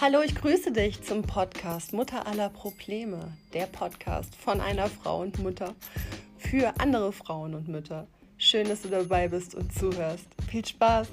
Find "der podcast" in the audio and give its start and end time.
3.52-4.34